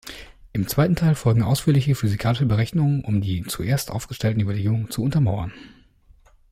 Im 0.51 0.67
zweiten 0.67 0.95
Teil 0.95 1.13
folgen 1.13 1.43
ausführliche 1.43 1.93
physikalische 1.93 2.47
Berechnungen 2.47 3.03
um 3.03 3.21
die 3.21 3.43
zuerst 3.43 3.91
aufgestellten 3.91 4.41
Überlegungen 4.41 4.89
zu 4.89 5.03
untermauern. 5.03 5.53